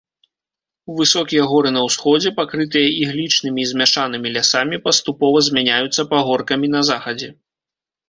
Высокія 0.99 1.43
горы 1.51 1.69
на 1.75 1.81
ўсходзе, 1.87 2.29
пакрытыя 2.39 2.89
іглічнымі 3.03 3.59
і 3.67 3.69
змяшанымі 3.75 4.27
лясамі, 4.41 4.83
паступова 4.89 5.47
змяняюцца 5.49 6.01
пагоркамі 6.15 6.67
на 6.79 6.87
захадзе. 6.93 7.29